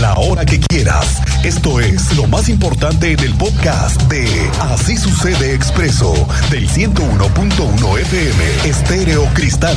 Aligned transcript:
la 0.00 0.14
hora 0.14 0.44
que 0.44 0.58
quieras. 0.60 1.22
Esto 1.44 1.80
es 1.80 2.16
lo 2.16 2.26
más 2.26 2.48
importante 2.48 3.12
en 3.12 3.20
el 3.20 3.34
podcast 3.34 4.00
de 4.02 4.26
Así 4.60 4.96
sucede 4.96 5.54
expreso 5.54 6.12
del 6.50 6.68
101.1 6.68 7.98
FM 8.00 8.68
Estéreo 8.68 9.24
Cristal. 9.34 9.76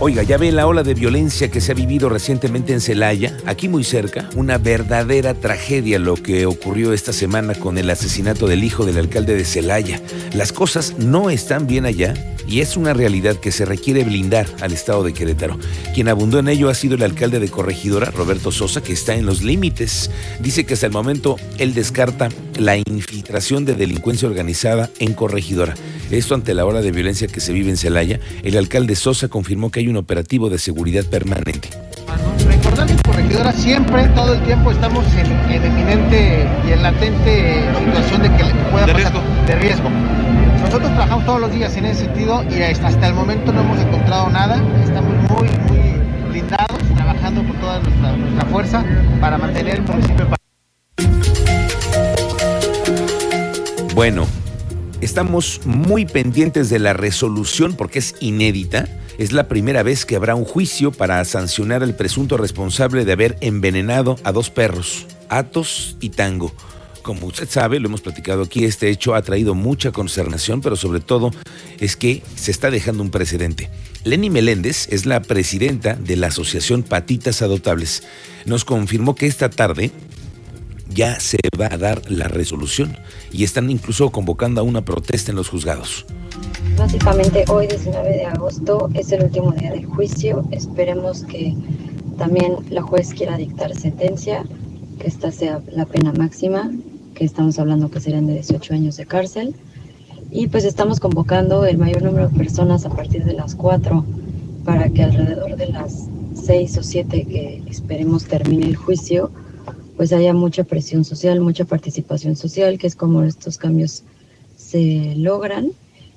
Oiga, 0.00 0.22
ya 0.22 0.38
ve 0.38 0.52
la 0.52 0.66
ola 0.66 0.84
de 0.84 0.94
violencia 0.94 1.50
que 1.50 1.60
se 1.60 1.72
ha 1.72 1.74
vivido 1.74 2.08
recientemente 2.08 2.72
en 2.72 2.80
Celaya, 2.80 3.36
aquí 3.46 3.68
muy 3.68 3.82
cerca, 3.82 4.28
una 4.36 4.56
verdadera 4.56 5.34
tragedia 5.34 5.98
lo 5.98 6.14
que 6.14 6.46
ocurrió 6.46 6.92
esta 6.92 7.12
semana 7.12 7.54
con 7.54 7.78
el 7.78 7.90
asesinato 7.90 8.46
del 8.46 8.62
hijo 8.62 8.86
del 8.86 8.98
alcalde 8.98 9.34
de 9.34 9.44
Celaya. 9.44 10.00
Las 10.32 10.52
cosas 10.52 10.94
no 10.98 11.30
están 11.30 11.66
bien 11.66 11.84
allá 11.84 12.14
y 12.48 12.60
es 12.60 12.76
una 12.76 12.94
realidad 12.94 13.36
que 13.36 13.52
se 13.52 13.64
requiere 13.64 14.04
blindar 14.04 14.46
al 14.60 14.72
estado 14.72 15.02
de 15.04 15.12
Querétaro. 15.12 15.58
Quien 15.94 16.08
abundó 16.08 16.38
en 16.38 16.48
ello 16.48 16.70
ha 16.70 16.74
sido 16.74 16.94
el 16.94 17.02
alcalde 17.02 17.38
de 17.40 17.48
Corregidora, 17.48 18.10
Roberto 18.10 18.50
Sosa, 18.50 18.82
que 18.82 18.92
está 18.92 19.14
en 19.14 19.26
los 19.26 19.42
límites. 19.42 20.10
Dice 20.40 20.64
que 20.64 20.74
hasta 20.74 20.86
el 20.86 20.92
momento 20.92 21.36
él 21.58 21.74
descarta 21.74 22.28
la 22.58 22.76
infiltración 22.76 23.64
de 23.64 23.74
delincuencia 23.74 24.28
organizada 24.28 24.90
en 24.98 25.12
Corregidora. 25.12 25.74
Esto 26.10 26.34
ante 26.34 26.54
la 26.54 26.64
ola 26.64 26.80
de 26.80 26.90
violencia 26.90 27.28
que 27.28 27.40
se 27.40 27.52
vive 27.52 27.68
en 27.70 27.76
Celaya, 27.76 28.18
el 28.42 28.56
alcalde 28.56 28.96
Sosa 28.96 29.28
confirmó 29.28 29.70
que 29.70 29.80
hay 29.80 29.88
un 29.88 29.96
operativo 29.98 30.48
de 30.48 30.58
seguridad 30.58 31.04
permanente. 31.04 31.68
Recordar 32.48 32.86
que 32.86 32.96
Corregidora 33.02 33.52
siempre, 33.52 34.08
todo 34.14 34.32
el 34.34 34.42
tiempo 34.44 34.70
estamos 34.70 35.04
en, 35.14 35.26
en 35.52 35.64
eminente 35.64 36.46
y 36.66 36.72
en 36.72 36.82
latente 36.82 37.64
situación 37.78 38.22
de 38.22 38.28
que 38.36 38.44
pueda 38.70 38.86
De 38.86 38.92
pasar 38.94 39.12
riesgo. 39.12 39.46
de 39.46 39.54
riesgo. 39.56 40.17
Nosotros 40.62 40.90
trabajamos 40.90 41.24
todos 41.24 41.40
los 41.40 41.52
días 41.52 41.76
en 41.76 41.86
ese 41.86 42.04
sentido 42.04 42.44
y 42.50 42.62
hasta, 42.62 43.06
el 43.06 43.14
momento 43.14 43.52
no 43.52 43.60
hemos 43.60 43.78
encontrado 43.78 44.28
nada. 44.28 44.62
Estamos 44.82 45.14
muy, 45.30 45.48
muy 45.68 46.30
blindados, 46.30 46.78
trabajando 46.94 47.42
con 47.44 47.56
toda 47.56 47.80
nuestra, 47.80 48.46
fuerza 48.50 48.84
para 49.20 49.38
mantener 49.38 49.76
el 49.76 49.82
municipio. 49.82 50.28
Bueno, 53.94 54.26
estamos 55.00 55.60
muy 55.64 56.04
pendientes 56.04 56.70
de 56.70 56.78
la 56.78 56.92
resolución 56.92 57.74
porque 57.74 58.00
es 58.00 58.14
inédita. 58.20 58.88
Es 59.18 59.32
la 59.32 59.48
primera 59.48 59.82
vez 59.82 60.06
que 60.06 60.16
habrá 60.16 60.34
un 60.34 60.44
juicio 60.44 60.92
para 60.92 61.24
sancionar 61.24 61.82
al 61.82 61.94
presunto 61.94 62.36
responsable 62.36 63.04
de 63.04 63.12
haber 63.12 63.36
envenenado 63.40 64.16
a 64.22 64.32
dos 64.32 64.50
perros, 64.50 65.06
Atos 65.28 65.96
y 66.00 66.10
Tango. 66.10 66.52
Como 67.08 67.26
usted 67.28 67.48
sabe, 67.48 67.80
lo 67.80 67.88
hemos 67.88 68.02
platicado 68.02 68.42
aquí, 68.42 68.66
este 68.66 68.90
hecho 68.90 69.14
ha 69.14 69.22
traído 69.22 69.54
mucha 69.54 69.92
consternación, 69.92 70.60
pero 70.60 70.76
sobre 70.76 71.00
todo 71.00 71.30
es 71.80 71.96
que 71.96 72.22
se 72.36 72.50
está 72.50 72.70
dejando 72.70 73.02
un 73.02 73.10
precedente. 73.10 73.70
Lenny 74.04 74.28
Meléndez 74.28 74.88
es 74.90 75.06
la 75.06 75.22
presidenta 75.22 75.94
de 75.94 76.16
la 76.16 76.26
Asociación 76.26 76.82
Patitas 76.82 77.40
Adoptables. 77.40 78.02
Nos 78.44 78.66
confirmó 78.66 79.14
que 79.14 79.26
esta 79.26 79.48
tarde 79.48 79.90
ya 80.90 81.18
se 81.18 81.38
va 81.58 81.68
a 81.72 81.78
dar 81.78 82.02
la 82.10 82.28
resolución 82.28 82.94
y 83.32 83.44
están 83.44 83.70
incluso 83.70 84.10
convocando 84.10 84.60
a 84.60 84.64
una 84.64 84.84
protesta 84.84 85.30
en 85.32 85.36
los 85.36 85.48
juzgados. 85.48 86.04
Básicamente 86.76 87.46
hoy 87.48 87.68
19 87.68 88.06
de 88.06 88.26
agosto 88.26 88.90
es 88.92 89.10
el 89.12 89.22
último 89.22 89.52
día 89.52 89.72
del 89.72 89.86
juicio. 89.86 90.46
Esperemos 90.50 91.24
que 91.24 91.56
también 92.18 92.56
la 92.68 92.82
juez 92.82 93.14
quiera 93.14 93.38
dictar 93.38 93.74
sentencia, 93.74 94.44
que 95.00 95.08
esta 95.08 95.32
sea 95.32 95.62
la 95.70 95.86
pena 95.86 96.12
máxima, 96.12 96.70
que 97.18 97.24
estamos 97.24 97.58
hablando 97.58 97.90
que 97.90 97.98
serían 97.98 98.28
de 98.28 98.34
18 98.34 98.74
años 98.74 98.96
de 98.96 99.04
cárcel. 99.04 99.52
Y 100.30 100.46
pues 100.46 100.64
estamos 100.64 101.00
convocando 101.00 101.64
el 101.64 101.76
mayor 101.76 102.02
número 102.04 102.28
de 102.28 102.38
personas 102.38 102.86
a 102.86 102.90
partir 102.90 103.24
de 103.24 103.32
las 103.32 103.56
4 103.56 104.04
para 104.64 104.88
que 104.90 105.02
alrededor 105.02 105.56
de 105.56 105.66
las 105.66 106.06
6 106.40 106.78
o 106.78 106.82
7 106.84 107.24
que 107.24 107.62
esperemos 107.68 108.26
termine 108.26 108.66
el 108.66 108.76
juicio, 108.76 109.32
pues 109.96 110.12
haya 110.12 110.32
mucha 110.32 110.62
presión 110.62 111.04
social, 111.04 111.40
mucha 111.40 111.64
participación 111.64 112.36
social, 112.36 112.78
que 112.78 112.86
es 112.86 112.94
como 112.94 113.24
estos 113.24 113.58
cambios 113.58 114.04
se 114.56 115.16
logran 115.16 115.72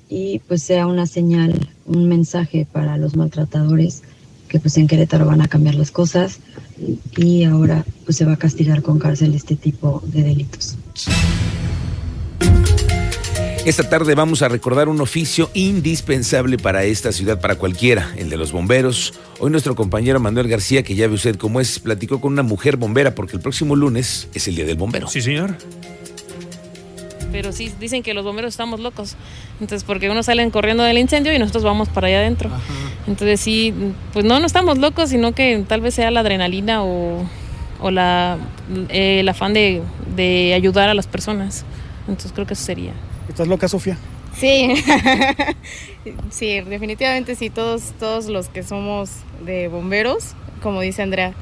y 0.08 0.38
pues 0.46 0.62
sea 0.62 0.86
una 0.86 1.06
señal, 1.06 1.68
un 1.84 2.06
mensaje 2.06 2.64
para 2.70 2.96
los 2.96 3.16
maltratadores 3.16 4.02
que 4.48 4.60
pues 4.60 4.76
en 4.76 4.86
Querétaro 4.86 5.26
van 5.26 5.40
a 5.40 5.48
cambiar 5.48 5.74
las 5.74 5.90
cosas 5.90 6.38
y 7.16 7.42
ahora 7.42 7.84
pues 8.04 8.18
se 8.18 8.24
va 8.24 8.34
a 8.34 8.36
castigar 8.36 8.82
con 8.82 9.00
cárcel 9.00 9.34
este 9.34 9.56
tipo 9.56 10.00
de 10.06 10.22
delitos. 10.22 10.76
Esta 13.64 13.88
tarde 13.88 14.16
vamos 14.16 14.42
a 14.42 14.48
recordar 14.48 14.88
un 14.88 15.00
oficio 15.00 15.48
indispensable 15.54 16.58
para 16.58 16.82
esta 16.82 17.12
ciudad, 17.12 17.40
para 17.40 17.54
cualquiera, 17.54 18.12
el 18.16 18.28
de 18.28 18.36
los 18.36 18.50
bomberos. 18.50 19.14
Hoy 19.38 19.52
nuestro 19.52 19.76
compañero 19.76 20.18
Manuel 20.18 20.48
García, 20.48 20.82
que 20.82 20.96
ya 20.96 21.06
ve 21.06 21.14
usted 21.14 21.36
cómo 21.36 21.60
es, 21.60 21.78
platicó 21.78 22.20
con 22.20 22.32
una 22.32 22.42
mujer 22.42 22.76
bombera 22.76 23.14
porque 23.14 23.36
el 23.36 23.40
próximo 23.40 23.76
lunes 23.76 24.28
es 24.34 24.48
el 24.48 24.56
Día 24.56 24.64
del 24.64 24.76
Bombero. 24.76 25.06
Sí, 25.06 25.22
señor. 25.22 25.56
Pero 27.30 27.52
sí, 27.52 27.72
dicen 27.78 28.02
que 28.02 28.14
los 28.14 28.24
bomberos 28.24 28.52
estamos 28.52 28.80
locos. 28.80 29.14
Entonces, 29.60 29.84
porque 29.84 30.10
unos 30.10 30.26
salen 30.26 30.50
corriendo 30.50 30.82
del 30.82 30.98
incendio 30.98 31.32
y 31.32 31.38
nosotros 31.38 31.62
vamos 31.62 31.88
para 31.88 32.08
allá 32.08 32.18
adentro. 32.18 32.50
Entonces, 33.06 33.40
sí, 33.40 33.72
pues 34.12 34.24
no, 34.24 34.40
no 34.40 34.46
estamos 34.46 34.78
locos, 34.78 35.10
sino 35.10 35.32
que 35.32 35.64
tal 35.68 35.80
vez 35.82 35.94
sea 35.94 36.10
la 36.10 36.20
adrenalina 36.20 36.82
o, 36.82 37.24
o 37.82 37.90
la, 37.90 38.38
eh, 38.88 39.20
el 39.20 39.28
afán 39.28 39.52
de, 39.52 39.82
de 40.16 40.54
ayudar 40.54 40.88
a 40.88 40.94
las 40.94 41.06
personas. 41.06 41.64
Entonces, 42.08 42.32
creo 42.32 42.46
que 42.46 42.54
eso 42.54 42.64
sería. 42.64 42.92
¿Estás 43.28 43.48
loca, 43.48 43.68
Sofía? 43.68 43.98
Sí, 44.36 44.74
sí, 46.30 46.60
definitivamente 46.62 47.34
sí, 47.34 47.50
todos, 47.50 47.92
todos 47.98 48.26
los 48.26 48.48
que 48.48 48.62
somos 48.62 49.10
de 49.44 49.68
bomberos, 49.68 50.34
como 50.62 50.80
dice 50.80 51.02
Andrea. 51.02 51.34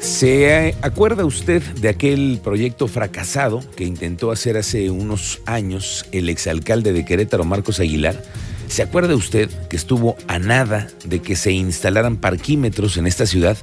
¿Se 0.00 0.76
acuerda 0.82 1.24
usted 1.24 1.62
de 1.62 1.88
aquel 1.88 2.40
proyecto 2.42 2.86
fracasado 2.86 3.62
que 3.76 3.84
intentó 3.84 4.30
hacer 4.30 4.56
hace 4.56 4.90
unos 4.90 5.40
años 5.44 6.06
el 6.12 6.28
exalcalde 6.28 6.92
de 6.92 7.04
Querétaro, 7.04 7.44
Marcos 7.44 7.80
Aguilar? 7.80 8.22
¿Se 8.68 8.82
acuerda 8.82 9.14
usted 9.14 9.48
que 9.68 9.76
estuvo 9.76 10.16
a 10.26 10.38
nada 10.38 10.88
de 11.04 11.20
que 11.20 11.36
se 11.36 11.52
instalaran 11.52 12.16
parquímetros 12.16 12.96
en 12.96 13.06
esta 13.06 13.26
ciudad? 13.26 13.56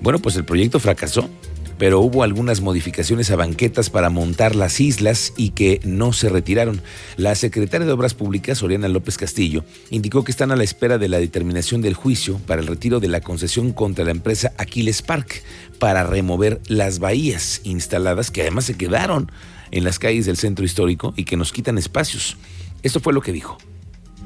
Bueno, 0.00 0.18
pues 0.18 0.36
el 0.36 0.44
proyecto 0.44 0.78
fracasó, 0.78 1.30
pero 1.78 2.00
hubo 2.00 2.22
algunas 2.22 2.60
modificaciones 2.60 3.30
a 3.30 3.36
banquetas 3.36 3.88
para 3.88 4.10
montar 4.10 4.56
las 4.56 4.80
islas 4.80 5.32
y 5.36 5.50
que 5.50 5.80
no 5.84 6.12
se 6.12 6.28
retiraron. 6.28 6.82
La 7.16 7.34
secretaria 7.34 7.86
de 7.86 7.92
Obras 7.92 8.14
Públicas, 8.14 8.62
Oriana 8.62 8.88
López 8.88 9.16
Castillo, 9.16 9.64
indicó 9.90 10.24
que 10.24 10.32
están 10.32 10.50
a 10.50 10.56
la 10.56 10.64
espera 10.64 10.98
de 10.98 11.08
la 11.08 11.18
determinación 11.18 11.80
del 11.80 11.94
juicio 11.94 12.38
para 12.46 12.60
el 12.60 12.66
retiro 12.66 13.00
de 13.00 13.08
la 13.08 13.20
concesión 13.20 13.72
contra 13.72 14.04
la 14.04 14.10
empresa 14.10 14.52
Aquiles 14.58 15.02
Park 15.02 15.42
para 15.78 16.04
remover 16.04 16.60
las 16.66 16.98
bahías 16.98 17.60
instaladas 17.64 18.30
que 18.30 18.42
además 18.42 18.64
se 18.64 18.76
quedaron 18.76 19.30
en 19.70 19.84
las 19.84 19.98
calles 19.98 20.26
del 20.26 20.36
centro 20.36 20.64
histórico 20.64 21.14
y 21.16 21.24
que 21.24 21.36
nos 21.36 21.52
quitan 21.52 21.78
espacios. 21.78 22.36
Esto 22.82 23.00
fue 23.00 23.12
lo 23.12 23.22
que 23.22 23.32
dijo. 23.32 23.58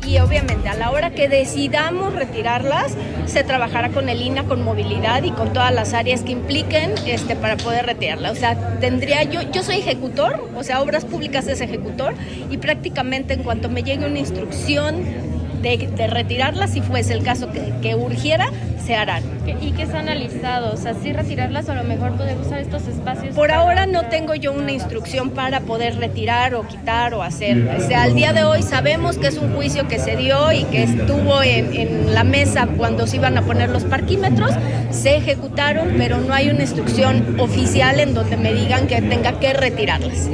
Y 0.07 0.19
obviamente 0.19 0.69
a 0.69 0.75
la 0.75 0.91
hora 0.91 1.11
que 1.11 1.29
decidamos 1.29 2.15
retirarlas, 2.15 2.97
se 3.27 3.45
trabajará 3.45 3.91
con 3.91 4.09
el 4.09 4.21
INA, 4.21 4.45
con 4.45 4.63
movilidad 4.63 5.23
y 5.23 5.31
con 5.31 5.53
todas 5.53 5.73
las 5.73 5.95
áreas 5.95 6.23
que 6.23 6.33
impliquen 6.33 6.95
este, 7.07 7.37
para 7.37 7.57
poder 7.57 7.87
retirarla. 7.87 8.31
O 8.31 8.35
sea, 8.35 8.79
tendría 8.81 9.23
yo, 9.23 9.43
yo 9.53 9.63
soy 9.63 9.77
ejecutor, 9.77 10.51
o 10.57 10.65
sea, 10.65 10.83
Obras 10.83 11.05
Públicas 11.05 11.47
es 11.47 11.61
ejecutor 11.61 12.15
y 12.51 12.59
prácticamente 12.59 13.35
en 13.35 13.43
cuanto 13.43 13.69
me 13.69 13.83
llegue 13.83 14.07
una 14.07 14.19
instrucción 14.19 15.32
de, 15.63 15.89
de 15.89 16.07
retirarlas, 16.07 16.73
si 16.73 16.81
fuese 16.81 17.15
el 17.15 17.23
caso 17.23 17.51
que, 17.51 17.73
que 17.81 17.95
urgiera, 17.95 18.49
se 18.85 18.97
harán. 18.97 19.23
¿Y 19.61 19.73
qué 19.73 19.83
están 19.83 20.09
analizados? 20.09 20.87
¿Así 20.87 21.13
retirarlas 21.13 21.69
o 21.69 21.73
a 21.73 21.77
lo 21.77 21.85
mejor 21.85 22.13
poder 22.17 22.37
usar 22.39 22.59
estos 22.59 22.87
espacios? 22.89 23.35
Por 23.35 23.53
ahora 23.53 23.87
no 23.87 24.07
tengo 24.07 24.35
yo 24.35 24.53
una 24.53 24.73
instrucción 24.73 25.31
para 25.31 25.61
poder 25.61 25.97
retirar 25.97 26.55
o 26.55 26.67
quitar 26.67 27.15
o 27.15 27.23
hacer. 27.23 27.69
O 27.79 27.87
sea, 27.87 28.03
al 28.03 28.15
día 28.15 28.33
de 28.33 28.45
hoy 28.45 28.63
sabemos 28.63 29.19
que 29.19 29.29
es 29.29 29.39
un 29.39 29.55
juicio 29.55 29.87
que 29.89 29.99
se 29.99 30.17
dio 30.17 30.53
y 30.53 30.65
que 30.65 30.83
estuvo 30.83 31.43
en, 31.43 31.75
en 31.75 32.15
la 32.15 32.25
mesa 32.25 32.67
cuando 32.77 33.07
se 33.07 33.17
iban 33.17 33.39
a 33.39 33.43
poner 33.43 33.71
los 33.71 33.85
parquímetros. 33.85 34.51
Se 34.91 35.17
ejecutaron, 35.17 35.95
pero 35.97 36.19
no 36.19 36.35
hay 36.35 36.51
una 36.51 36.63
instrucción 36.63 37.41
oficial 37.41 38.01
en 38.01 38.15
donde 38.15 38.37
me 38.37 38.53
digan 38.53 38.87
que 38.87 39.01
tenga 39.01 39.39
que 39.39 39.53
retirarlas. 39.53 40.29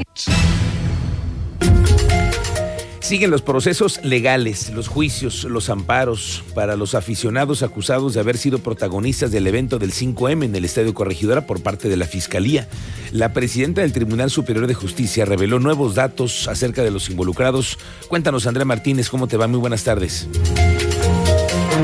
Siguen 3.08 3.30
los 3.30 3.40
procesos 3.40 4.04
legales, 4.04 4.68
los 4.68 4.86
juicios, 4.86 5.44
los 5.44 5.70
amparos 5.70 6.44
para 6.54 6.76
los 6.76 6.94
aficionados 6.94 7.62
acusados 7.62 8.12
de 8.12 8.20
haber 8.20 8.36
sido 8.36 8.58
protagonistas 8.58 9.30
del 9.30 9.46
evento 9.46 9.78
del 9.78 9.92
5M 9.92 10.44
en 10.44 10.54
el 10.54 10.66
Estadio 10.66 10.92
Corregidora 10.92 11.46
por 11.46 11.62
parte 11.62 11.88
de 11.88 11.96
la 11.96 12.04
Fiscalía. 12.04 12.68
La 13.10 13.32
presidenta 13.32 13.80
del 13.80 13.94
Tribunal 13.94 14.28
Superior 14.28 14.66
de 14.66 14.74
Justicia 14.74 15.24
reveló 15.24 15.58
nuevos 15.58 15.94
datos 15.94 16.48
acerca 16.48 16.82
de 16.82 16.90
los 16.90 17.08
involucrados. 17.08 17.78
Cuéntanos, 18.08 18.46
Andrea 18.46 18.66
Martínez, 18.66 19.08
¿cómo 19.08 19.26
te 19.26 19.38
va? 19.38 19.46
Muy 19.46 19.58
buenas 19.58 19.84
tardes. 19.84 20.28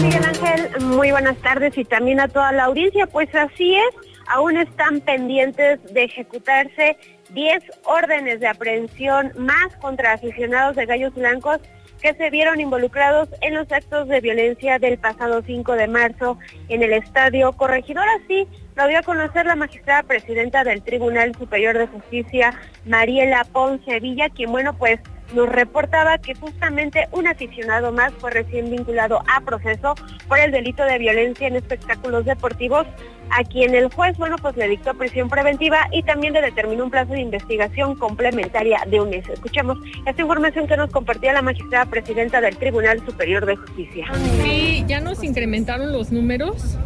Miguel 0.03 0.25
Ángel, 0.27 0.85
muy 0.85 1.11
buenas 1.11 1.39
tardes 1.39 1.79
y 1.79 1.87
también 1.87 2.21
a 2.21 2.29
toda 2.29 2.53
la 2.53 2.65
audiencia. 2.65 3.07
Pues 3.07 3.35
así 3.35 3.75
es, 3.75 3.95
aún 4.27 4.59
están 4.59 5.01
pendientes 5.01 5.81
de 5.91 6.05
ejecutarse 6.05 6.99
10 7.35 7.63
órdenes 7.85 8.41
de 8.41 8.47
aprehensión 8.47 9.33
más 9.37 9.77
contra 9.81 10.13
aficionados 10.13 10.77
de 10.77 10.87
Gallos 10.87 11.15
Blancos 11.15 11.61
que 12.01 12.15
se 12.15 12.31
vieron 12.31 12.61
involucrados 12.61 13.29
en 13.41 13.55
los 13.55 13.71
actos 13.73 14.09
de 14.09 14.21
violencia 14.21 14.79
del 14.79 14.99
pasado 14.99 15.43
5 15.43 15.73
de 15.73 15.89
marzo 15.89 16.39
en 16.69 16.83
el 16.83 16.93
Estadio 16.93 17.53
Corregidor. 17.53 18.05
Así 18.23 18.47
lo 18.77 18.87
dio 18.89 18.99
a 18.99 19.03
conocer 19.03 19.47
la 19.47 19.57
magistrada 19.57 20.03
presidenta 20.03 20.65
del 20.65 20.83
Tribunal 20.83 21.35
Superior 21.35 21.79
de 21.79 21.87
Justicia, 21.87 22.53
Mariela 22.85 23.45
Ponce 23.45 24.01
Villa, 24.01 24.29
quien, 24.29 24.53
bueno, 24.53 24.77
pues 24.77 25.01
nos 25.33 25.49
reportaba 25.49 26.19
que 26.19 26.35
justamente 26.35 27.09
un 27.13 27.27
aficionado 27.27 27.93
más 27.93 28.13
fue 28.19 28.31
recién 28.31 28.71
vinculado 28.71 29.21
a 29.27 29.41
proceso 29.41 29.95
por 30.29 30.39
el 30.39 30.51
delito 30.51 30.85
de 30.85 30.99
violencia 30.99 31.47
en 31.47 31.57
espectáculos 31.57 32.25
deportivos, 32.25 32.87
a 33.31 33.43
quien 33.43 33.75
el 33.75 33.91
juez, 33.93 34.17
bueno, 34.19 34.37
pues 34.37 34.57
le 34.57 34.69
dictó 34.69 34.95
prisión 34.95 35.29
preventiva 35.29 35.89
y 35.91 36.03
también 36.03 36.35
le 36.35 36.43
determinó 36.43 36.85
un 36.85 36.91
plazo 36.91 37.13
de 37.15 37.21
investigación 37.21 37.95
complementaria 37.97 38.81
de 38.87 39.01
un 39.01 39.11
mes. 39.11 39.29
Escuchemos 39.29 39.79
esta 40.07 40.21
información 40.21 40.67
que 40.67 40.77
nos 40.77 40.91
compartía 40.91 41.33
la 41.33 41.43
magistrada 41.43 41.87
presidenta 41.87 42.41
del 42.41 42.57
Tribunal 42.57 43.05
Superior 43.05 43.47
de 43.47 43.57
Justicia. 43.57 44.07
Sí, 44.43 44.85
ya 44.87 45.01
nos 45.01 45.25
incrementaron 45.25 45.93
los 45.93 46.13
números 46.13 46.79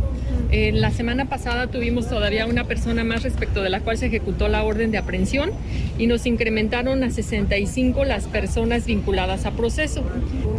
eh, 0.50 0.72
la 0.72 0.90
semana 0.90 1.26
pasada 1.26 1.66
tuvimos 1.66 2.08
todavía 2.08 2.46
una 2.46 2.64
persona 2.64 3.04
más 3.04 3.22
respecto 3.22 3.62
de 3.62 3.68
la 3.68 3.80
cual 3.80 3.98
se 3.98 4.06
ejecutó 4.06 4.48
la 4.48 4.64
orden 4.64 4.90
de 4.90 4.98
aprehensión 4.98 5.50
y 5.98 6.06
nos 6.06 6.24
incrementaron 6.26 7.02
a 7.02 7.10
65 7.10 8.04
las 8.04 8.24
personas 8.24 8.86
vinculadas 8.86 9.44
a 9.44 9.50
proceso. 9.50 10.02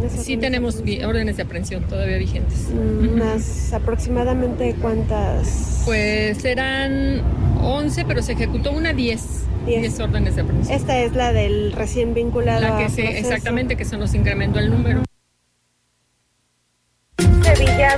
Sí 0.08 0.36
tenemos 0.36 0.82
órdenes 1.04 1.36
de 1.36 1.42
aprehensión 1.42 1.84
todavía 1.84 2.18
vigentes. 2.18 2.68
¿Más 3.16 3.72
aproximadamente 3.72 4.76
cuántas? 4.80 5.82
Pues 5.84 6.44
eran 6.44 7.22
11, 7.62 8.04
pero 8.04 8.22
se 8.22 8.32
ejecutó 8.32 8.72
una 8.72 8.92
10. 8.92 9.20
10 9.66 10.00
órdenes 10.00 10.36
de 10.36 10.42
aprehensión. 10.42 10.76
Esta 10.76 10.98
es 11.00 11.14
la 11.14 11.32
del 11.32 11.72
recién 11.72 12.14
vinculado. 12.14 12.60
La 12.60 12.78
que 12.78 12.88
se, 12.88 13.18
exactamente, 13.18 13.76
que 13.76 13.84
se 13.84 13.96
nos 13.96 14.14
incrementó 14.14 14.58
el 14.58 14.70
número. 14.70 15.02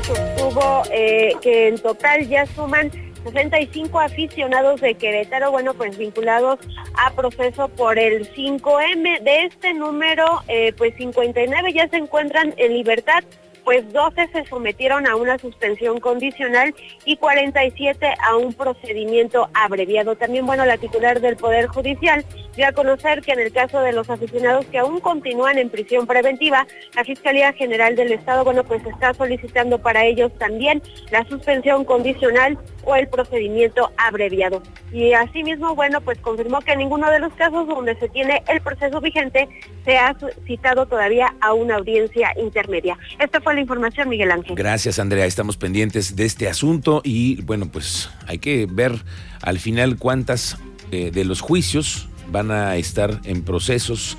Sostuvo 0.01 0.83
eh, 0.91 1.35
que 1.43 1.69
en 1.69 1.79
total 1.79 2.27
ya 2.27 2.47
suman 2.47 2.91
65 3.25 4.01
aficionados 4.01 4.81
de 4.81 4.95
Querétaro, 4.95 5.51
bueno, 5.51 5.75
pues 5.75 5.99
vinculados 5.99 6.59
a 6.95 7.11
proceso 7.11 7.69
por 7.69 7.99
el 7.99 8.27
5M. 8.35 9.21
De 9.21 9.45
este 9.45 9.75
número, 9.75 10.25
eh, 10.49 10.73
pues 10.77 10.95
59 10.97 11.73
ya 11.75 11.89
se 11.89 11.99
encuentran 11.99 12.55
en 12.57 12.73
libertad 12.73 13.23
pues 13.65 13.91
12 13.93 14.29
se 14.33 14.45
sometieron 14.47 15.07
a 15.07 15.17
una 15.17 15.39
suspensión 15.39 16.01
condicional 16.01 16.75
y 17.05 17.17
47 17.17 18.15
a 18.23 18.37
un 18.37 18.53
procedimiento 18.53 19.49
abreviado. 19.55 20.17
También, 20.17 20.47
bueno, 20.47 20.65
la 20.65 20.79
titular 20.79 21.21
del 21.21 21.37
Poder 21.37 21.67
Judicial 21.67 22.25
dio 22.57 22.67
a 22.67 22.73
conocer 22.73 23.23
que 23.23 23.33
en 23.33 23.41
el 23.41 23.53
caso 23.53 23.81
de 23.81 23.93
los 23.93 24.11
aficionados 24.11 24.67
que 24.67 24.79
aún 24.79 25.01
continúan 25.01 25.59
en 25.59 25.71
prisión 25.71 26.07
preventiva, 26.07 26.67
la 26.95 27.05
Fiscalía 27.05 27.53
General 27.53 27.97
del 27.97 28.13
Estado, 28.13 28.45
bueno, 28.45 28.65
pues 28.65 28.85
está 28.87 29.15
solicitando 29.15 29.79
para 29.79 30.05
ellos 30.05 30.33
también 30.39 30.83
la 31.11 31.25
suspensión 31.25 31.85
condicional 31.85 32.59
o 32.85 32.95
el 32.97 33.09
procedimiento 33.09 33.91
abreviado. 33.97 34.63
Y 34.93 35.13
asimismo, 35.13 35.75
bueno, 35.75 36.01
pues 36.01 36.19
confirmó 36.19 36.61
que 36.61 36.73
en 36.73 36.79
ninguno 36.79 37.11
de 37.11 37.19
los 37.19 37.33
casos 37.35 37.67
donde 37.67 37.95
se 37.97 38.09
tiene 38.09 38.43
el 38.49 38.61
proceso 38.61 39.01
vigente 39.01 39.49
se 39.85 39.97
ha 39.97 40.17
citado 40.47 40.87
todavía 40.87 41.35
a 41.41 41.53
una 41.53 41.77
audiencia 41.77 42.33
intermedia. 42.39 42.99
Esta 43.19 43.41
fue 43.41 43.55
la 43.55 43.61
información, 43.61 44.09
Miguel 44.09 44.31
Ángel. 44.31 44.55
Gracias, 44.55 44.99
Andrea. 44.99 45.27
Estamos 45.27 45.57
pendientes 45.57 46.17
de 46.17 46.25
este 46.25 46.49
asunto 46.49 47.01
y 47.05 47.41
bueno, 47.43 47.67
pues 47.71 48.11
hay 48.27 48.39
que 48.39 48.67
ver 48.71 48.93
al 49.43 49.59
final 49.59 49.97
cuántas 49.99 50.59
eh, 50.91 51.11
de 51.11 51.25
los 51.25 51.41
juicios 51.41 52.09
van 52.31 52.51
a 52.51 52.77
estar 52.77 53.21
en 53.25 53.43
procesos 53.43 54.17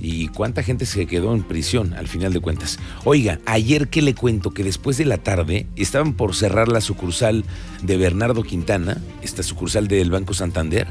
y 0.00 0.28
cuánta 0.28 0.62
gente 0.62 0.86
se 0.86 1.06
quedó 1.06 1.34
en 1.34 1.42
prisión 1.42 1.94
al 1.94 2.08
final 2.08 2.32
de 2.32 2.40
cuentas. 2.40 2.78
Oiga, 3.04 3.40
ayer 3.46 3.88
que 3.88 4.02
le 4.02 4.14
cuento 4.14 4.52
que 4.52 4.64
después 4.64 4.96
de 4.98 5.04
la 5.04 5.18
tarde 5.18 5.66
estaban 5.76 6.14
por 6.14 6.34
cerrar 6.34 6.68
la 6.68 6.80
sucursal 6.80 7.44
de 7.82 7.96
Bernardo 7.96 8.42
Quintana, 8.42 8.98
esta 9.22 9.42
sucursal 9.42 9.88
del 9.88 10.10
Banco 10.10 10.34
Santander. 10.34 10.86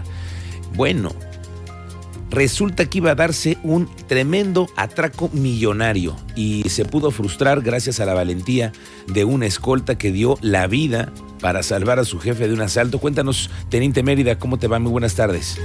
Bueno, 0.75 1.13
resulta 2.30 2.86
que 2.86 3.00
iba 3.00 3.12
a 3.12 3.15
darse 3.15 3.57
un 3.63 3.89
tremendo 4.07 4.68
atraco 4.75 5.30
millonario 5.33 6.15
y 6.36 6.63
se 6.69 6.86
pudo 6.86 7.12
frustrar 7.12 7.62
gracias 7.62 8.00
a 8.00 8.06
la 8.06 8.13
valentía 8.13 8.71
de 9.07 9.24
una 9.25 9.45
escolta 9.45 9.98
que 9.98 10.12
dio 10.12 10.38
la 10.42 10.68
vida 10.68 11.12
para 11.39 11.63
salvar 11.63 12.00
a 12.00 12.06
su 12.06 12.19
jefe 12.19 12.48
de 12.48 12.54
un 12.54 12.62
asalto. 12.62 13.00
Cuéntanos, 13.00 13.50
Teniente 13.69 14.04
Mérida, 14.04 14.39
¿cómo 14.39 14.57
te 14.57 14.68
va? 14.68 14.80
Muy 14.80 14.92
buenas 14.92 15.15
tardes. 15.15 15.57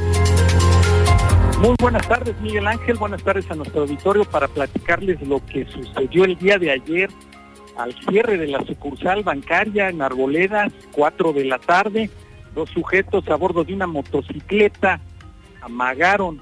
Muy 1.62 1.76
buenas 1.80 2.08
tardes, 2.08 2.34
Miguel 2.40 2.66
Ángel. 2.66 2.96
Buenas 2.96 3.22
tardes 3.22 3.48
a 3.48 3.54
nuestro 3.54 3.82
auditorio 3.82 4.24
para 4.24 4.48
platicarles 4.48 5.22
lo 5.22 5.38
que 5.46 5.64
sucedió 5.66 6.24
el 6.24 6.36
día 6.36 6.58
de 6.58 6.72
ayer 6.72 7.08
al 7.76 7.94
cierre 8.08 8.36
de 8.36 8.48
la 8.48 8.66
sucursal 8.66 9.22
bancaria 9.22 9.88
en 9.88 10.02
Arboledas, 10.02 10.72
4 10.90 11.32
de 11.32 11.44
la 11.44 11.60
tarde. 11.60 12.10
Dos 12.56 12.68
sujetos 12.70 13.28
a 13.28 13.36
bordo 13.36 13.62
de 13.62 13.74
una 13.74 13.86
motocicleta 13.86 15.00
amagaron 15.60 16.40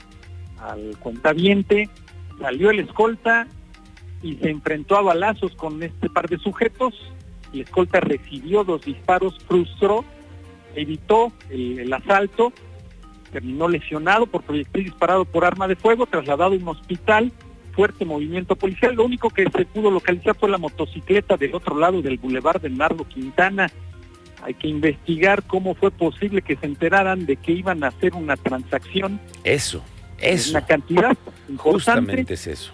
al 0.58 0.96
cuentaviente, 0.98 1.90
salió 2.40 2.70
el 2.70 2.80
escolta 2.80 3.46
y 4.22 4.36
se 4.36 4.48
enfrentó 4.48 4.96
a 4.96 5.02
balazos 5.02 5.54
con 5.54 5.82
este 5.82 6.08
par 6.08 6.30
de 6.30 6.38
sujetos. 6.38 6.94
El 7.52 7.60
escolta 7.60 8.00
recibió 8.00 8.64
dos 8.64 8.86
disparos, 8.86 9.36
frustró, 9.46 10.02
evitó 10.74 11.30
el, 11.50 11.92
asalto, 11.92 12.54
terminó 13.32 13.68
lesionado 13.68 14.26
por 14.26 14.42
proyectil 14.42 14.84
disparado 14.84 15.24
por 15.24 15.44
arma 15.44 15.68
de 15.68 15.76
fuego, 15.76 16.06
trasladado 16.06 16.54
a 16.54 16.56
un 16.56 16.68
hospital, 16.68 17.32
fuerte 17.72 18.04
movimiento 18.04 18.56
policial. 18.56 18.94
Lo 18.94 19.04
único 19.04 19.30
que 19.30 19.44
se 19.44 19.64
pudo 19.64 19.90
localizar 19.90 20.36
fue 20.36 20.50
la 20.50 20.58
motocicleta 20.58 21.36
del 21.36 21.54
otro 21.54 21.78
lado 21.78 22.02
del 22.02 22.18
bulevar 22.18 22.60
de 22.60 22.70
Nardo 22.70 23.04
Quintana. 23.04 23.70
Hay 24.42 24.54
que 24.54 24.68
investigar 24.68 25.42
cómo 25.44 25.74
fue 25.74 25.90
posible 25.90 26.42
que 26.42 26.56
se 26.56 26.66
enteraran 26.66 27.26
de 27.26 27.36
que 27.36 27.52
iban 27.52 27.84
a 27.84 27.88
hacer 27.88 28.14
una 28.14 28.36
transacción. 28.36 29.20
Eso 29.44 29.82
es 30.18 30.50
Una 30.50 30.66
cantidad 30.66 31.16
Justamente 31.56 32.34
es 32.34 32.46
eso. 32.46 32.72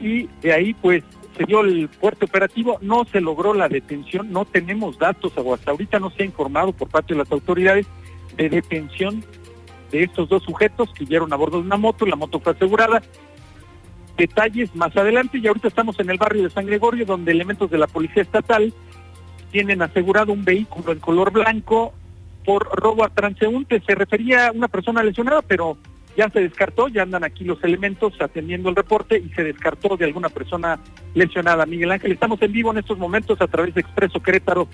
Y 0.00 0.28
de 0.40 0.52
ahí 0.52 0.74
pues 0.74 1.04
se 1.36 1.44
dio 1.44 1.60
el 1.60 1.88
fuerte 1.88 2.24
operativo, 2.24 2.78
no 2.82 3.04
se 3.04 3.20
logró 3.20 3.54
la 3.54 3.68
detención, 3.68 4.30
no 4.32 4.44
tenemos 4.44 4.98
datos 4.98 5.32
o 5.36 5.54
hasta 5.54 5.70
ahorita 5.70 5.98
no 5.98 6.10
se 6.10 6.22
ha 6.22 6.26
informado 6.26 6.72
por 6.72 6.88
parte 6.88 7.14
de 7.14 7.18
las 7.18 7.32
autoridades 7.32 7.86
de 8.36 8.48
detención 8.48 9.24
de 9.90 10.04
estos 10.04 10.28
dos 10.28 10.42
sujetos 10.42 10.92
que 10.94 11.04
huyeron 11.04 11.32
a 11.32 11.36
bordo 11.36 11.58
de 11.58 11.66
una 11.66 11.76
moto, 11.76 12.06
la 12.06 12.16
moto 12.16 12.40
fue 12.40 12.52
asegurada. 12.52 13.02
Detalles 14.16 14.74
más 14.74 14.96
adelante 14.96 15.38
y 15.38 15.46
ahorita 15.46 15.68
estamos 15.68 15.98
en 16.00 16.10
el 16.10 16.18
barrio 16.18 16.44
de 16.44 16.50
San 16.50 16.66
Gregorio 16.66 17.06
donde 17.06 17.32
elementos 17.32 17.70
de 17.70 17.78
la 17.78 17.86
policía 17.86 18.22
estatal 18.22 18.72
tienen 19.50 19.82
asegurado 19.82 20.32
un 20.32 20.44
vehículo 20.44 20.92
en 20.92 20.98
color 20.98 21.30
blanco 21.30 21.92
por 22.44 22.64
robo 22.74 23.04
a 23.04 23.08
transeúnte. 23.10 23.82
Se 23.86 23.94
refería 23.94 24.48
a 24.48 24.52
una 24.52 24.68
persona 24.68 25.02
lesionada, 25.02 25.42
pero 25.42 25.76
ya 26.16 26.28
se 26.30 26.40
descartó, 26.40 26.88
ya 26.88 27.02
andan 27.02 27.24
aquí 27.24 27.44
los 27.44 27.62
elementos 27.64 28.14
atendiendo 28.20 28.68
el 28.68 28.76
reporte 28.76 29.18
y 29.18 29.30
se 29.30 29.44
descartó 29.44 29.96
de 29.96 30.04
alguna 30.04 30.28
persona 30.28 30.78
lesionada. 31.14 31.66
Miguel 31.66 31.92
Ángel, 31.92 32.12
estamos 32.12 32.40
en 32.42 32.52
vivo 32.52 32.70
en 32.70 32.78
estos 32.78 32.98
momentos 32.98 33.40
a 33.40 33.46
través 33.46 33.74
de 33.74 33.80
Expreso 33.80 34.20
Querétaro 34.20 34.68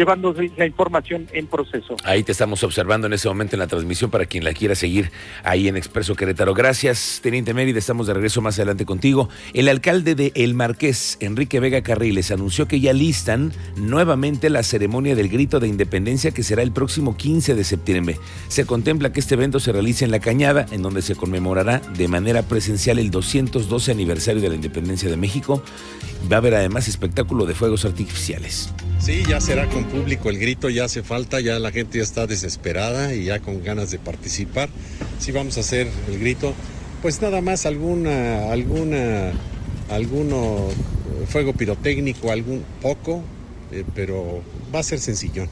llevando 0.00 0.34
la 0.56 0.64
información 0.64 1.28
en 1.30 1.46
proceso. 1.46 1.94
Ahí 2.04 2.22
te 2.22 2.32
estamos 2.32 2.64
observando 2.64 3.06
en 3.06 3.12
ese 3.12 3.28
momento 3.28 3.54
en 3.54 3.60
la 3.60 3.66
transmisión 3.66 4.10
para 4.10 4.24
quien 4.24 4.44
la 4.44 4.54
quiera 4.54 4.74
seguir 4.74 5.10
ahí 5.44 5.68
en 5.68 5.76
Expreso 5.76 6.14
Querétaro. 6.14 6.54
Gracias, 6.54 7.20
Teniente 7.22 7.52
Mérida. 7.52 7.78
Estamos 7.78 8.06
de 8.06 8.14
regreso 8.14 8.40
más 8.40 8.56
adelante 8.58 8.86
contigo. 8.86 9.28
El 9.52 9.68
alcalde 9.68 10.14
de 10.14 10.32
El 10.34 10.54
Marqués, 10.54 11.18
Enrique 11.20 11.60
Vega 11.60 11.82
Carriles, 11.82 12.30
anunció 12.30 12.66
que 12.66 12.80
ya 12.80 12.94
listan 12.94 13.52
nuevamente 13.76 14.48
la 14.48 14.62
ceremonia 14.62 15.14
del 15.14 15.28
grito 15.28 15.60
de 15.60 15.68
independencia 15.68 16.30
que 16.30 16.44
será 16.44 16.62
el 16.62 16.72
próximo 16.72 17.18
15 17.18 17.54
de 17.54 17.64
septiembre. 17.64 18.18
Se 18.48 18.64
contempla 18.64 19.12
que 19.12 19.20
este 19.20 19.34
evento 19.34 19.60
se 19.60 19.70
realice 19.70 20.06
en 20.06 20.12
La 20.12 20.20
Cañada, 20.20 20.64
en 20.70 20.80
donde 20.80 21.02
se 21.02 21.14
conmemorará 21.14 21.80
de 21.80 22.08
manera 22.08 22.42
presencial 22.42 22.98
el 22.98 23.10
212 23.10 23.92
aniversario 23.92 24.40
de 24.40 24.48
la 24.48 24.54
independencia 24.54 25.10
de 25.10 25.18
México. 25.18 25.62
Va 26.32 26.36
a 26.36 26.38
haber 26.38 26.54
además 26.54 26.88
espectáculo 26.88 27.44
de 27.44 27.54
fuegos 27.54 27.84
artificiales. 27.84 28.72
Sí, 29.00 29.22
ya 29.26 29.40
será 29.40 29.66
con 29.66 29.84
público 29.84 30.28
el 30.28 30.38
grito, 30.38 30.68
ya 30.68 30.84
hace 30.84 31.02
falta, 31.02 31.40
ya 31.40 31.58
la 31.58 31.72
gente 31.72 31.98
ya 31.98 32.04
está 32.04 32.26
desesperada 32.26 33.14
y 33.14 33.24
ya 33.24 33.40
con 33.40 33.64
ganas 33.64 33.90
de 33.90 33.98
participar. 33.98 34.68
Sí 35.18 35.32
vamos 35.32 35.56
a 35.56 35.60
hacer 35.60 35.88
el 36.08 36.18
grito. 36.18 36.54
Pues 37.00 37.22
nada 37.22 37.40
más 37.40 37.64
alguna, 37.64 38.52
alguna, 38.52 39.32
alguno 39.88 40.68
fuego 41.28 41.54
pirotécnico, 41.54 42.30
algún 42.30 42.62
poco, 42.82 43.22
eh, 43.72 43.84
pero 43.94 44.42
va 44.74 44.80
a 44.80 44.82
ser 44.82 44.98
sencillón. 44.98 45.48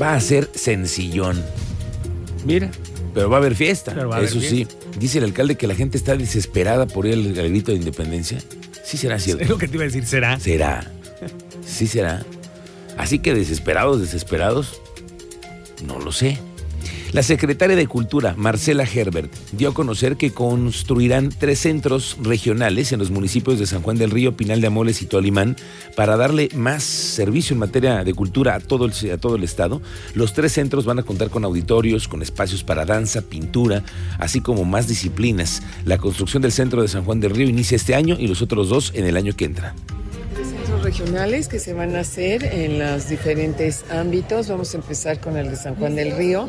Va 0.00 0.14
a 0.14 0.20
ser 0.20 0.50
sencillón. 0.54 1.44
Mira, 2.46 2.70
pero 3.14 3.28
va 3.28 3.36
a 3.36 3.40
haber 3.40 3.54
fiesta. 3.54 3.94
Eso 4.22 4.40
sí. 4.40 4.66
Dice 4.98 5.18
el 5.18 5.24
alcalde 5.24 5.56
que 5.56 5.66
la 5.66 5.74
gente 5.74 5.96
está 5.96 6.16
desesperada 6.16 6.86
por 6.86 7.06
el, 7.06 7.38
el 7.38 7.48
grito 7.50 7.72
de 7.72 7.78
independencia. 7.78 8.38
Sí 8.84 8.96
será 8.96 9.18
cierto. 9.18 9.42
Es 9.42 9.48
lo 9.50 9.58
que 9.58 9.68
te 9.68 9.74
iba 9.74 9.84
a 9.84 9.86
decir, 9.86 10.04
¿será? 10.06 10.38
Será. 10.40 10.90
Sí 11.64 11.86
será. 11.86 12.24
Así 12.96 13.20
que 13.20 13.34
desesperados, 13.34 14.00
desesperados, 14.00 14.80
no 15.86 15.98
lo 15.98 16.12
sé. 16.12 16.38
La 17.12 17.22
secretaria 17.22 17.76
de 17.76 17.86
Cultura, 17.86 18.34
Marcela 18.38 18.84
Herbert, 18.84 19.30
dio 19.52 19.68
a 19.68 19.74
conocer 19.74 20.16
que 20.16 20.32
construirán 20.32 21.28
tres 21.28 21.58
centros 21.58 22.16
regionales 22.22 22.90
en 22.90 23.00
los 23.00 23.10
municipios 23.10 23.58
de 23.58 23.66
San 23.66 23.82
Juan 23.82 23.98
del 23.98 24.10
Río, 24.10 24.34
Pinal 24.34 24.62
de 24.62 24.68
Amoles 24.68 25.02
y 25.02 25.06
Tolimán 25.06 25.56
para 25.94 26.16
darle 26.16 26.48
más 26.54 26.82
servicio 26.82 27.52
en 27.52 27.60
materia 27.60 28.02
de 28.02 28.14
cultura 28.14 28.54
a 28.54 28.60
todo, 28.60 28.86
el, 28.86 29.10
a 29.10 29.18
todo 29.18 29.36
el 29.36 29.44
estado. 29.44 29.82
Los 30.14 30.32
tres 30.32 30.52
centros 30.52 30.86
van 30.86 31.00
a 31.00 31.02
contar 31.02 31.28
con 31.28 31.44
auditorios, 31.44 32.08
con 32.08 32.22
espacios 32.22 32.64
para 32.64 32.86
danza, 32.86 33.20
pintura, 33.20 33.84
así 34.18 34.40
como 34.40 34.64
más 34.64 34.88
disciplinas. 34.88 35.62
La 35.84 35.98
construcción 35.98 36.40
del 36.40 36.52
centro 36.52 36.80
de 36.80 36.88
San 36.88 37.04
Juan 37.04 37.20
del 37.20 37.34
Río 37.34 37.46
inicia 37.46 37.76
este 37.76 37.94
año 37.94 38.16
y 38.18 38.26
los 38.26 38.40
otros 38.40 38.70
dos 38.70 38.90
en 38.94 39.04
el 39.04 39.18
año 39.18 39.36
que 39.36 39.44
entra 39.44 39.74
regionales 40.92 41.48
que 41.48 41.58
se 41.58 41.72
van 41.72 41.96
a 41.96 42.00
hacer 42.00 42.44
en 42.44 42.78
los 42.78 43.08
diferentes 43.08 43.82
ámbitos. 43.90 44.48
Vamos 44.48 44.74
a 44.74 44.76
empezar 44.76 45.20
con 45.20 45.38
el 45.38 45.48
de 45.48 45.56
San 45.56 45.74
Juan 45.76 45.96
del 45.96 46.14
Río, 46.14 46.46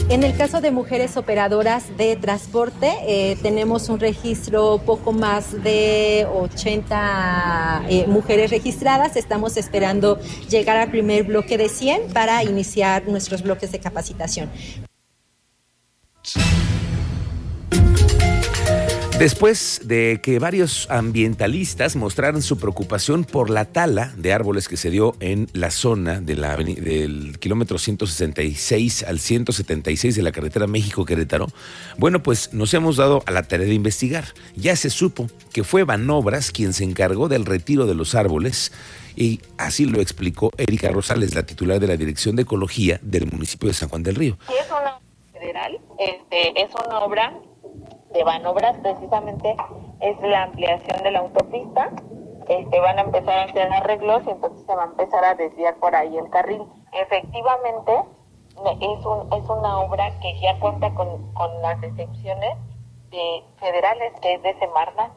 En 0.10 0.24
el 0.24 0.36
caso 0.36 0.60
de 0.60 0.72
mujeres 0.72 1.18
operadoras 1.18 1.96
de 1.96 2.16
transporte, 2.16 2.92
eh, 3.06 3.38
tenemos 3.44 3.90
un 3.90 4.00
registro 4.00 4.80
poco 4.84 5.14
más 5.14 5.62
de 5.62 6.28
80 6.34 7.84
eh, 7.88 8.08
mujeres 8.08 8.50
registradas. 8.50 9.16
Estamos 9.16 9.56
esperando 9.56 10.20
llegar 10.50 10.78
al 10.78 10.90
primer 10.90 11.26
bloque 11.26 11.60
de 11.60 11.70
100 11.70 12.12
para 12.12 12.44
iniciar 12.44 13.08
nuestros 13.08 13.44
bloques 13.44 13.72
de 13.72 13.80
capacitación. 13.80 14.50
Después 19.20 19.82
de 19.84 20.22
que 20.24 20.40
varios 20.40 20.90
ambientalistas 20.90 21.98
mostraran 21.98 22.42
su 22.42 22.58
preocupación 22.58 23.26
por 23.26 23.50
la 23.50 23.66
tala 23.66 24.14
de 24.16 24.32
árboles 24.32 24.70
que 24.70 24.78
se 24.78 24.90
dio 24.90 25.14
en 25.20 25.50
la 25.52 25.72
zona 25.72 26.22
de 26.22 26.38
la, 26.38 26.56
del 26.56 27.38
kilómetro 27.38 27.78
166 27.78 29.04
al 29.04 29.20
176 29.20 30.16
de 30.16 30.22
la 30.22 30.32
carretera 30.32 30.68
México-Querétaro, 30.68 31.48
bueno, 31.98 32.24
pues 32.24 32.54
nos 32.54 32.74
hemos 32.74 32.96
dado 32.96 33.22
a 33.26 33.32
la 33.32 33.44
tarea 33.44 33.68
de 33.68 33.74
investigar. 33.74 34.24
Ya 34.56 34.78
se 34.78 34.90
supo 34.90 35.28
que 35.52 35.66
fue 35.66 35.84
Banobras 35.84 36.52
quien 36.54 36.72
se 36.72 36.86
encargó 36.86 37.28
del 37.28 37.46
retiro 37.46 37.88
de 37.88 37.96
los 37.96 38.16
árboles 38.16 38.72
y 39.18 39.42
así 39.58 39.84
lo 39.84 40.00
explicó 40.00 40.50
Erika 40.56 40.92
Rosales, 40.92 41.36
la 41.36 41.44
titular 41.44 41.82
de 41.82 41.88
la 41.88 41.98
Dirección 41.98 42.38
de 42.38 42.44
Ecología 42.44 43.02
del 43.04 43.30
municipio 43.30 43.68
de 43.68 43.74
San 43.74 43.90
Juan 43.90 44.02
del 44.02 44.16
Río. 44.16 44.38
Es 44.48 44.72
una 44.72 44.98
federal, 45.34 45.78
este, 45.98 46.62
es 46.62 46.70
una 46.74 47.00
obra 47.00 47.34
de 48.12 48.24
Banobras 48.24 48.78
precisamente 48.82 49.56
es 50.00 50.20
la 50.22 50.44
ampliación 50.44 51.04
de 51.04 51.12
la 51.12 51.20
autopista. 51.20 51.92
Este, 52.48 52.80
van 52.80 52.98
a 52.98 53.02
empezar 53.02 53.38
a 53.38 53.44
hacer 53.44 53.72
arreglos 53.72 54.24
y 54.26 54.32
entonces 54.32 54.66
se 54.66 54.76
va 54.76 54.84
a 54.84 54.88
empezar 54.88 55.24
a 55.24 55.36
desviar 55.36 55.76
por 55.76 55.96
ahí 55.96 56.18
el 56.18 56.30
carril. 56.32 56.64
Efectivamente, 56.92 57.92
es, 58.82 59.06
un, 59.06 59.32
es 59.34 59.50
una 59.50 59.80
obra 59.82 60.20
que 60.20 60.40
ya 60.40 60.60
cuenta 60.60 60.94
con, 60.96 61.32
con 61.34 61.62
las 61.62 61.82
excepciones 61.84 62.58
de 63.12 63.44
federales, 63.60 64.14
que 64.22 64.34
es 64.34 64.42
de 64.42 64.58
Semarna. 64.58 65.12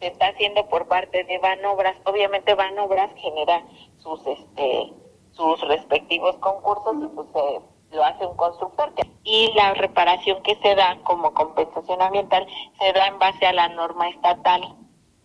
Se 0.00 0.08
está 0.08 0.28
haciendo 0.28 0.68
por 0.68 0.88
parte 0.88 1.22
de 1.24 1.38
Banobras. 1.38 1.96
Obviamente 2.04 2.54
Banobras 2.54 3.10
genera 3.16 3.62
sus, 3.98 4.26
este, 4.26 4.92
sus 5.30 5.60
respectivos 5.68 6.36
concursos 6.38 6.96
y 7.02 7.06
pues 7.14 7.28
se 7.32 7.60
lo 7.96 8.04
hace 8.04 8.24
un 8.24 8.36
constructor. 8.36 8.92
Y 9.24 9.50
la 9.54 9.74
reparación 9.74 10.42
que 10.42 10.54
se 10.56 10.76
da 10.76 10.98
como 11.02 11.34
compensación 11.34 12.00
ambiental 12.00 12.46
se 12.78 12.92
da 12.92 13.08
en 13.08 13.18
base 13.18 13.44
a 13.46 13.52
la 13.52 13.68
norma 13.68 14.08
estatal 14.08 14.76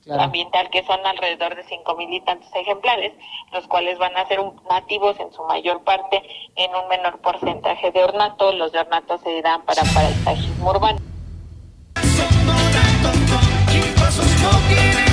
ambiental, 0.10 0.70
que 0.72 0.84
son 0.84 1.06
alrededor 1.06 1.56
de 1.56 1.64
cinco 1.66 1.96
mil 1.96 2.12
y 2.12 2.22
tantos 2.22 2.50
ejemplares, 2.56 3.14
los 3.52 3.68
cuales 3.68 4.00
van 4.00 4.18
a 4.18 4.28
ser 4.28 4.40
nativos 4.68 5.20
en 5.20 5.32
su 5.32 5.44
mayor 5.44 5.84
parte 5.84 6.24
en 6.56 6.76
un 6.76 6.88
menor 6.88 7.20
porcentaje 7.20 7.92
de 7.92 8.04
ornato. 8.04 8.52
Los 8.54 8.72
de 8.72 8.80
ornato 8.80 9.20
se 9.20 9.42
dan 9.44 9.62
para 9.62 9.84
paisajes 9.84 10.50
urbano. 10.60 11.11